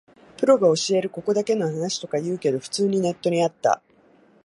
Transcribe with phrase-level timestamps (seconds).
[0.35, 3.83] プロが教えるここだけの話とか言うけど、普通にネットにあった